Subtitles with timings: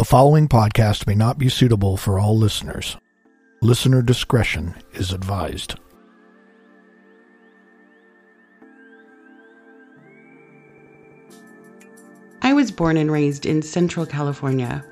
[0.00, 2.96] The following podcast may not be suitable for all listeners.
[3.60, 5.74] Listener discretion is advised.
[12.40, 14.82] I was born and raised in Central California.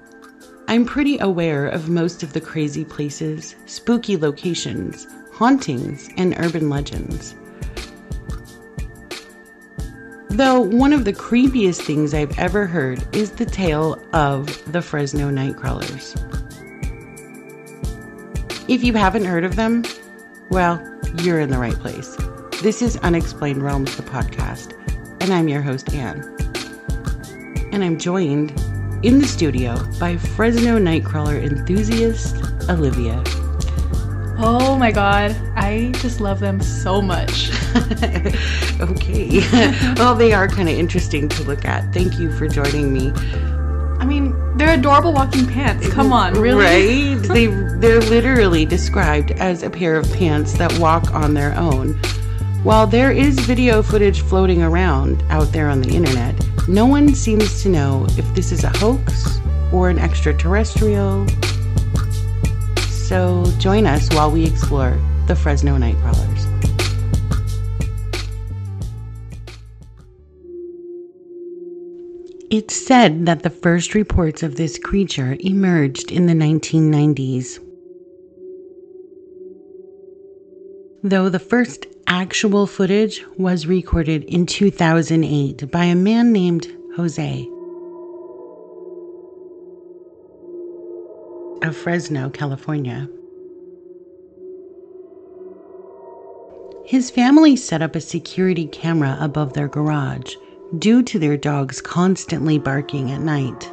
[0.68, 7.34] I'm pretty aware of most of the crazy places, spooky locations, hauntings, and urban legends.
[10.30, 15.30] Though one of the creepiest things I've ever heard is the tale of the Fresno
[15.30, 16.14] Nightcrawlers.
[18.68, 19.84] If you haven't heard of them,
[20.50, 20.80] well,
[21.22, 22.14] you're in the right place.
[22.62, 24.74] This is Unexplained Realms, the podcast,
[25.22, 26.20] and I'm your host, Anne.
[27.72, 28.50] And I'm joined
[29.02, 32.36] in the studio by Fresno Nightcrawler enthusiast,
[32.68, 33.22] Olivia.
[34.36, 37.50] Oh my god, I just love them so much.
[38.80, 39.40] okay.
[39.96, 41.92] well, they are kind of interesting to look at.
[41.92, 43.12] Thank you for joining me.
[43.98, 45.88] I mean, they're adorable walking pants.
[45.92, 47.14] Come on, really?
[47.14, 47.22] Right?
[47.28, 51.94] they they're literally described as a pair of pants that walk on their own.
[52.62, 56.34] While there is video footage floating around out there on the internet,
[56.68, 59.38] no one seems to know if this is a hoax
[59.72, 61.26] or an extraterrestrial.
[62.88, 66.57] So join us while we explore the Fresno Night Nightcrawlers.
[72.50, 77.58] It's said that the first reports of this creature emerged in the 1990s.
[81.02, 87.46] Though the first actual footage was recorded in 2008 by a man named Jose
[91.62, 93.10] of Fresno, California.
[96.86, 100.36] His family set up a security camera above their garage
[100.76, 103.72] due to their dogs constantly barking at night.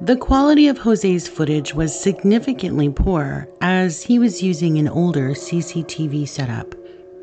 [0.00, 6.28] The quality of Jose's footage was significantly poor as he was using an older CCTV
[6.28, 6.74] setup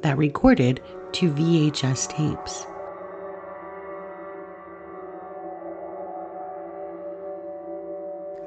[0.01, 0.81] that recorded
[1.11, 2.65] to VHS tapes.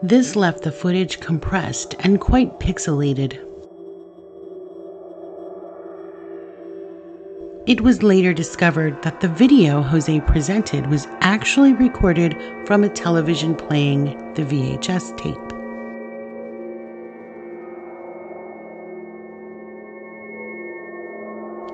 [0.03, 3.39] This left the footage compressed and quite pixelated.
[7.67, 12.37] It was later discovered that the video Jose presented was actually recorded
[12.67, 14.05] from a television playing
[14.35, 15.39] the VHS tape.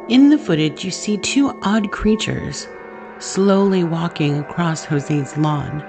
[0.09, 2.69] In the footage, you see two odd creatures
[3.19, 5.81] slowly walking across Jose's lawn.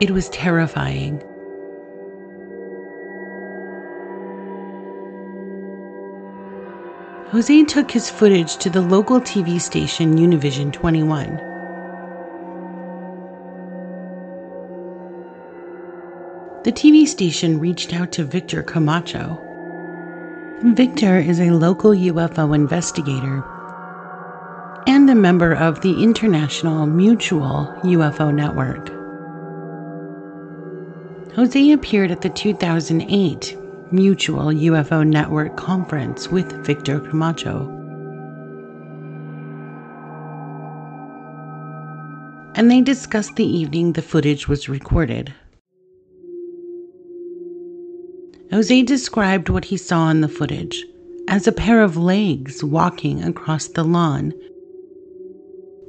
[0.00, 1.22] It was terrifying.
[7.30, 11.36] Jose took his footage to the local TV station Univision 21.
[16.64, 19.40] The TV station reached out to Victor Camacho.
[20.74, 23.44] Victor is a local UFO investigator
[24.88, 28.88] and a member of the International Mutual UFO Network.
[31.36, 33.56] Jose appeared at the 2008
[33.92, 37.68] Mutual UFO Network conference with Victor Camacho.
[42.54, 45.34] And they discussed the evening the footage was recorded.
[48.52, 50.84] Jose described what he saw in the footage
[51.28, 54.32] as a pair of legs walking across the lawn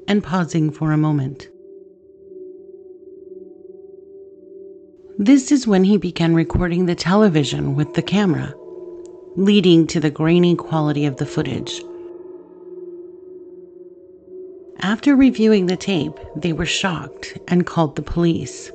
[0.08, 1.50] and pausing for a moment.
[5.22, 8.56] This is when he began recording the television with the camera,
[9.36, 11.84] leading to the grainy quality of the footage.
[14.80, 18.72] After reviewing the tape, they were shocked and called the police.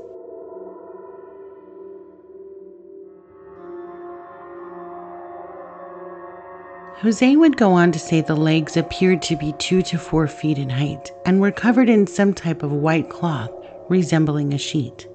[6.99, 10.59] Jose would go on to say the legs appeared to be two to four feet
[10.59, 13.51] in height and were covered in some type of white cloth
[13.89, 15.09] resembling a sheet.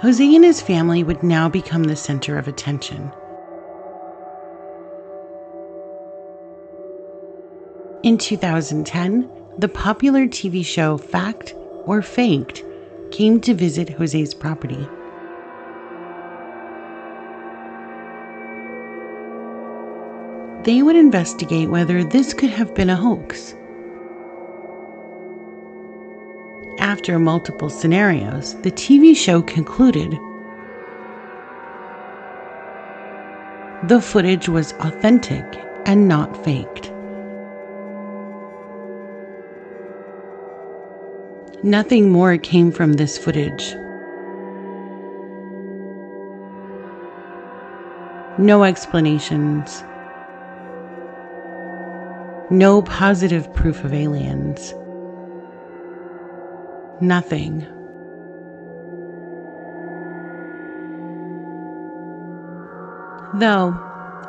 [0.00, 3.12] Jose and his family would now become the center of attention.
[8.02, 11.54] In 2010, the popular TV show Fact
[11.84, 12.64] or Faked
[13.10, 14.88] came to visit Jose's property.
[20.64, 23.54] They would investigate whether this could have been a hoax.
[27.00, 30.12] After multiple scenarios, the TV show concluded
[33.88, 35.42] the footage was authentic
[35.86, 36.92] and not faked.
[41.62, 43.74] Nothing more came from this footage.
[48.36, 49.82] No explanations.
[52.50, 54.74] No positive proof of aliens.
[57.00, 57.66] Nothing.
[63.34, 63.74] Though,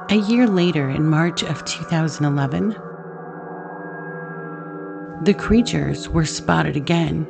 [0.09, 2.75] a year later, in March of 2011,
[5.23, 7.27] the creatures were spotted again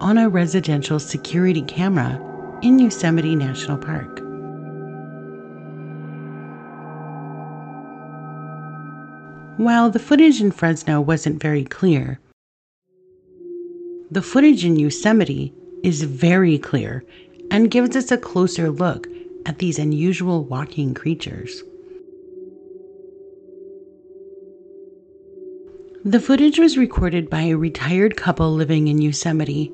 [0.00, 2.20] on a residential security camera
[2.62, 4.20] in Yosemite National Park.
[9.56, 12.20] While the footage in Fresno wasn't very clear,
[14.10, 15.52] the footage in Yosemite
[15.82, 17.04] is very clear
[17.50, 19.06] and gives us a closer look
[19.46, 21.62] at these unusual walking creatures.
[26.04, 29.72] The footage was recorded by a retired couple living in Yosemite.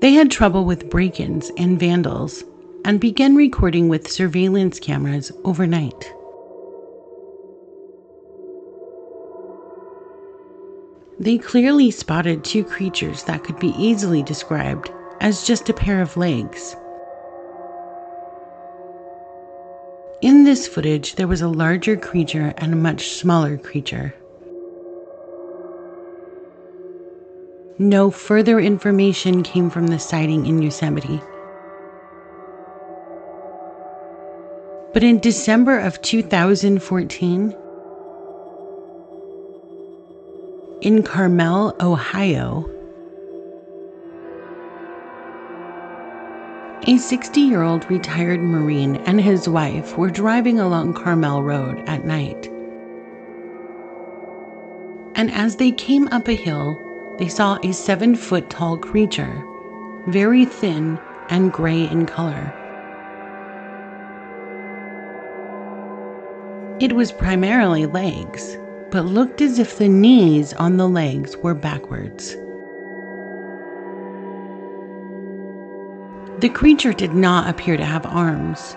[0.00, 2.44] They had trouble with break ins and vandals
[2.84, 6.12] and began recording with surveillance cameras overnight.
[11.20, 14.90] They clearly spotted two creatures that could be easily described
[15.20, 16.74] as just a pair of legs.
[20.22, 24.14] In this footage, there was a larger creature and a much smaller creature.
[27.78, 31.20] No further information came from the sighting in Yosemite.
[34.94, 37.54] But in December of 2014,
[40.80, 42.68] in Carmel, Ohio,
[46.86, 52.06] a 60 year old retired Marine and his wife were driving along Carmel Road at
[52.06, 52.48] night.
[55.14, 56.78] And as they came up a hill,
[57.18, 59.44] they saw a seven foot tall creature,
[60.08, 60.98] very thin
[61.28, 62.54] and gray in color.
[66.80, 68.56] It was primarily legs,
[68.90, 72.36] but looked as if the knees on the legs were backwards.
[76.40, 78.76] The creature did not appear to have arms.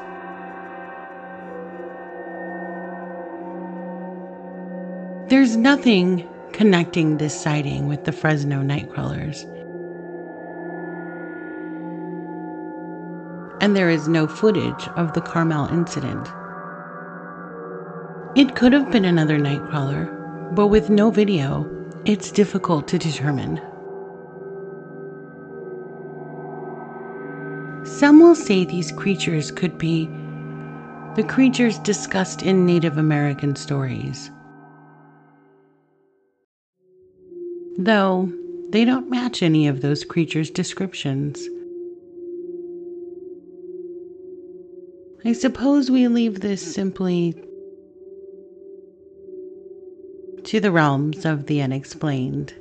[5.29, 9.49] There's nothing connecting this sighting with the Fresno Nightcrawlers.
[13.61, 16.27] And there is no footage of the Carmel incident.
[18.35, 21.69] It could have been another Nightcrawler, but with no video,
[22.03, 23.61] it's difficult to determine.
[27.85, 30.07] Some will say these creatures could be
[31.15, 34.31] the creatures discussed in Native American stories.
[37.77, 38.33] Though
[38.69, 41.47] they don't match any of those creatures' descriptions.
[45.23, 47.35] I suppose we leave this simply
[50.53, 52.53] to the realms of the unexplained.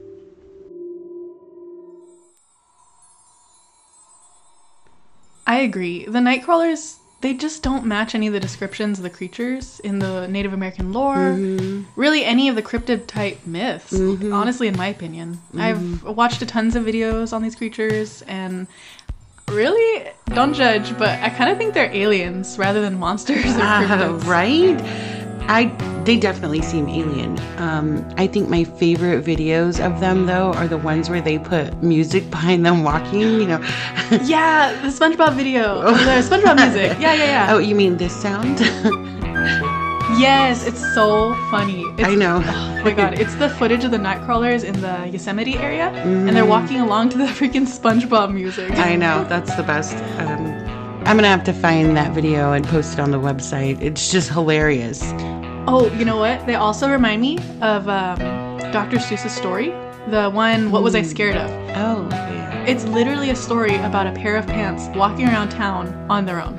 [5.47, 6.07] I agree.
[6.07, 10.27] The Nightcrawlers, they just don't match any of the descriptions of the creatures in the
[10.27, 11.35] Native American lore.
[11.37, 11.83] Mm-hmm.
[11.95, 15.43] Really, any of the cryptid type myths, honestly, in my opinion.
[15.53, 15.61] Mm-hmm.
[15.61, 18.69] I've watched a tons of videos on these creatures and
[19.49, 24.19] really, don't judge, but I kind of think they're aliens rather than monsters or Uh,
[24.25, 24.81] right?
[25.49, 25.65] I
[26.05, 27.39] they definitely seem alien.
[27.59, 31.83] Um, I think my favorite videos of them though are the ones where they put
[31.83, 33.21] music behind them walking.
[33.21, 33.65] You know.
[34.25, 35.81] Yeah, the SpongeBob video.
[35.87, 36.99] Or the SpongeBob music.
[37.01, 37.47] Yeah, yeah, yeah.
[37.55, 38.61] oh, you mean this sound?
[40.19, 41.85] Yes, it's so funny.
[41.97, 42.43] It's, I know.
[42.45, 46.45] Oh my god, it's the footage of the Nightcrawlers in the Yosemite area, and they're
[46.45, 48.73] walking along to the freaking SpongeBob music.
[48.73, 48.79] Mm.
[48.79, 49.97] I know that's the best.
[50.19, 50.52] Um,
[51.05, 53.83] I'm gonna have to find that video and post it on the website.
[53.83, 55.03] It's just hilarious.
[55.67, 56.47] Oh, you know what?
[56.47, 58.19] They also remind me of um,
[58.71, 58.99] Dr.
[58.99, 59.71] Seuss's story,
[60.07, 62.65] the one "What Was I Scared Of." Oh, yeah.
[62.67, 66.57] It's literally a story about a pair of pants walking around town on their own.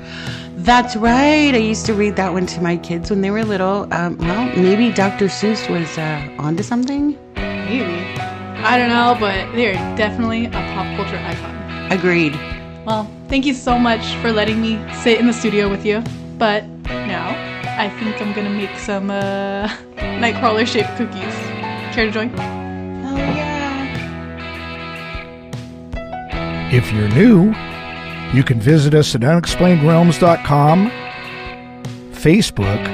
[0.56, 1.54] That's right.
[1.54, 3.92] I used to read that one to my kids when they were little.
[3.94, 5.26] Um, well, maybe Dr.
[5.26, 7.18] Seuss was uh, onto something.
[7.34, 8.20] Maybe.
[8.62, 11.90] I don't know, but they're definitely a pop culture icon.
[11.90, 12.38] Agreed.
[12.86, 16.02] Well, thank you so much for letting me sit in the studio with you.
[16.38, 17.30] But now,
[17.78, 21.34] I think I'm gonna make some uh, Nightcrawler shaped cookies.
[21.94, 22.28] Care to join?
[22.30, 23.54] Hell yeah.
[26.72, 27.54] If you're new,
[28.32, 30.90] you can visit us at unexplainedrealms.com,
[32.12, 32.84] Facebook,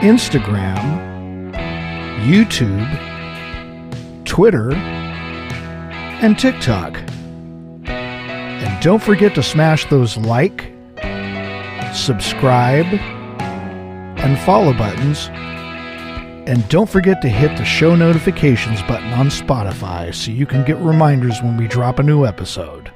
[0.00, 1.54] Instagram,
[2.24, 2.86] YouTube,
[4.24, 7.09] Twitter, and TikTok.
[8.80, 10.72] Don't forget to smash those like,
[11.92, 12.86] subscribe,
[14.18, 15.28] and follow buttons.
[16.48, 20.78] And don't forget to hit the show notifications button on Spotify so you can get
[20.78, 22.90] reminders when we drop a new episode.